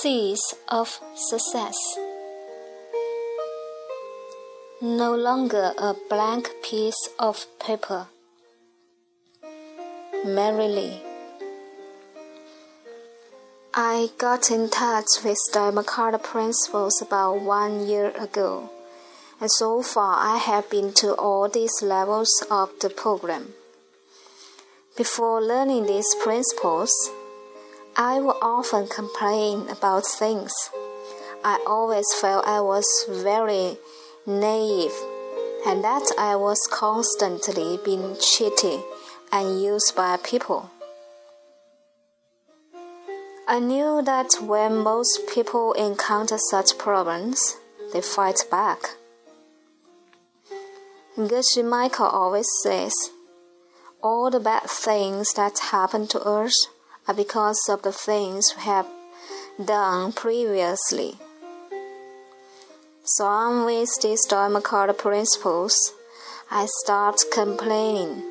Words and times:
Seeds 0.00 0.54
of 0.68 1.00
Success. 1.14 1.76
No 4.80 5.14
longer 5.14 5.72
a 5.76 5.94
blank 6.08 6.50
piece 6.62 7.08
of 7.18 7.46
paper. 7.58 8.06
Merrily. 10.24 11.02
I 13.74 14.10
got 14.18 14.50
in 14.50 14.70
touch 14.70 15.22
with 15.24 15.38
the 15.52 15.70
Makata 15.72 16.22
principles 16.22 17.02
about 17.02 17.40
one 17.40 17.86
year 17.86 18.12
ago, 18.18 18.70
and 19.40 19.50
so 19.50 19.82
far 19.82 20.16
I 20.18 20.36
have 20.38 20.70
been 20.70 20.92
to 20.94 21.14
all 21.14 21.48
these 21.48 21.82
levels 21.82 22.30
of 22.50 22.70
the 22.80 22.88
program. 22.88 23.54
Before 24.96 25.42
learning 25.42 25.86
these 25.86 26.14
principles, 26.22 26.92
I 27.96 28.20
would 28.20 28.36
often 28.40 28.88
complain 28.88 29.68
about 29.68 30.06
things. 30.06 30.52
I 31.44 31.62
always 31.66 32.06
felt 32.20 32.46
I 32.46 32.60
was 32.60 32.86
very 33.08 33.76
naive 34.26 34.94
and 35.66 35.84
that 35.84 36.10
I 36.18 36.36
was 36.36 36.58
constantly 36.70 37.78
being 37.84 38.16
cheated 38.18 38.80
and 39.30 39.62
used 39.62 39.94
by 39.94 40.16
people. 40.16 40.70
I 43.46 43.58
knew 43.58 44.00
that 44.02 44.36
when 44.40 44.78
most 44.78 45.28
people 45.32 45.74
encounter 45.74 46.38
such 46.50 46.78
problems, 46.78 47.56
they 47.92 48.00
fight 48.00 48.40
back. 48.50 48.94
Geshe 51.18 51.62
Michael 51.62 52.06
always 52.06 52.48
says, 52.62 52.94
all 54.02 54.30
the 54.30 54.40
bad 54.40 54.62
things 54.62 55.34
that 55.34 55.58
happen 55.58 56.06
to 56.08 56.20
us 56.20 56.54
are 57.06 57.14
because 57.14 57.60
of 57.68 57.82
the 57.82 57.92
things 57.92 58.54
we 58.56 58.62
have 58.62 58.86
done 59.64 60.12
previously. 60.12 61.14
So 63.04 63.26
on 63.26 63.64
with 63.64 63.90
these 64.00 64.26
Dharmakaya 64.28 64.96
principles, 64.96 65.74
I 66.50 66.66
start 66.84 67.22
complaining. 67.32 68.22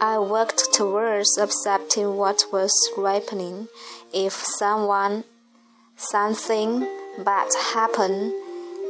I 0.00 0.18
worked 0.18 0.72
towards 0.72 1.38
accepting 1.38 2.16
what 2.16 2.44
was 2.52 2.72
ripening 2.96 3.68
if 4.12 4.32
someone, 4.32 5.24
something 5.96 6.88
bad 7.22 7.48
happened, 7.74 8.32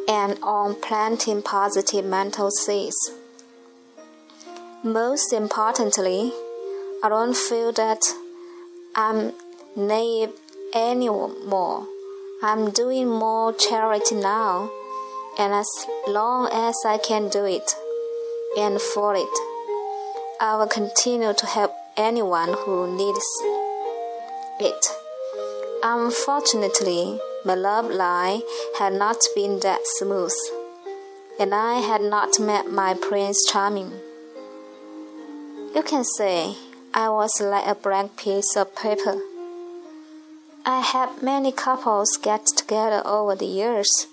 and 0.09 0.39
on 0.43 0.77
planting 0.81 1.43
positive 1.43 2.05
mental 2.05 2.51
seeds. 2.51 2.97
Most 4.83 5.33
importantly, 5.33 6.33
I 7.03 7.09
don't 7.09 7.37
feel 7.37 7.73
that 7.73 8.03
I'm 9.03 9.33
naive 9.77 10.35
anymore. 10.75 11.87
I'm 12.43 12.71
doing 12.71 13.09
more 13.09 13.55
charity 13.55 14.15
now, 14.15 14.71
and 15.39 15.55
as 15.55 15.71
long 16.07 16.51
as 16.53 16.77
I 16.85 16.99
can 16.99 17.31
do 17.31 17.47
it 17.47 17.75
and 18.59 18.79
for 18.79 19.15
it, 19.17 19.37
I 20.39 20.55
will 20.59 20.67
continue 20.67 21.33
to 21.33 21.47
help 21.47 21.73
anyone 21.97 22.53
who 22.53 22.95
needs 22.95 23.25
it. 24.61 24.85
Unfortunately, 25.83 27.19
my 27.47 27.55
love 27.55 27.87
life 27.87 28.43
had 28.79 28.93
not 28.93 29.17
been 29.35 29.61
that 29.61 29.81
smooth, 29.97 30.37
and 31.39 31.55
I 31.55 31.81
had 31.81 32.03
not 32.03 32.39
met 32.39 32.71
my 32.71 32.93
Prince 32.93 33.47
Charming. 33.51 33.93
You 35.75 35.83
can 35.83 36.05
say 36.05 36.55
I 36.93 37.09
was 37.09 37.41
like 37.41 37.67
a 37.67 37.77
blank 37.77 38.17
piece 38.17 38.57
of 38.57 38.75
paper. 38.75 39.21
I 40.67 40.81
had 40.81 41.23
many 41.23 41.53
couples 41.53 42.19
get 42.21 42.47
together 42.47 43.01
over 43.07 43.37
the 43.37 43.47
years, 43.47 44.09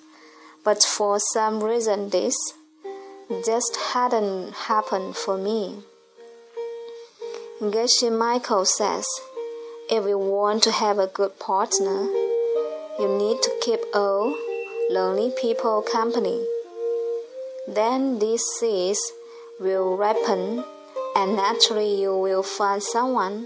but 0.64 0.84
for 0.84 1.18
some 1.34 1.64
reason 1.64 2.10
this 2.10 2.36
just 3.44 3.76
hadn't 3.94 4.54
happened 4.54 5.16
for 5.16 5.40
me. 5.40 5.80
Geshe 7.60 8.16
Michael 8.16 8.66
says, 8.66 9.08
if 9.90 10.06
you 10.06 10.20
want 10.20 10.62
to 10.64 10.72
have 10.72 11.00
a 11.00 11.08
good 11.08 11.40
partner, 11.40 12.04
you 13.00 13.08
need 13.18 13.42
to 13.42 13.52
keep 13.60 13.80
old, 13.96 14.36
lonely 14.92 15.34
people 15.42 15.82
company. 15.82 16.46
Then 17.68 18.20
these 18.20 18.44
seeds 18.60 19.00
will 19.60 19.98
ripen 19.98 20.64
and 21.18 21.36
naturally 21.36 22.00
you 22.00 22.16
will 22.16 22.44
find 22.44 22.84
someone 22.84 23.44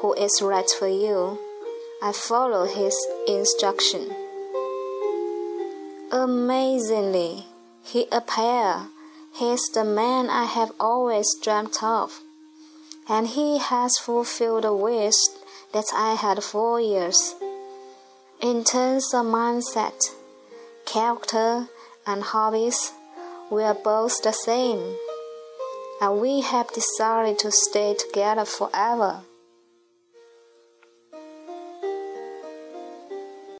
who 0.00 0.12
is 0.14 0.42
right 0.42 0.68
for 0.68 0.88
you. 0.88 1.38
I 2.02 2.10
follow 2.10 2.64
his 2.66 2.96
instruction. 3.28 4.10
Amazingly, 6.10 7.44
he 7.84 8.08
appeared. 8.10 8.88
He 9.34 9.52
is 9.52 9.62
the 9.72 9.84
man 9.84 10.30
I 10.30 10.46
have 10.46 10.72
always 10.80 11.28
dreamt 11.40 11.80
of, 11.80 12.20
and 13.08 13.28
he 13.28 13.58
has 13.58 13.96
fulfilled 13.98 14.64
the 14.64 14.74
wish 14.74 15.14
that 15.72 15.86
I 15.94 16.14
had 16.14 16.42
for 16.42 16.80
years. 16.80 17.36
In 18.40 18.64
terms 18.64 19.14
of 19.14 19.26
mindset, 19.26 20.10
character, 20.86 21.68
and 22.04 22.24
hobbies, 22.24 22.92
we 23.48 23.62
are 23.62 23.74
both 23.74 24.20
the 24.24 24.32
same 24.32 24.96
and 26.02 26.20
we 26.20 26.40
have 26.40 26.66
decided 26.72 27.38
to 27.38 27.52
stay 27.52 27.94
together 27.94 28.44
forever. 28.44 29.20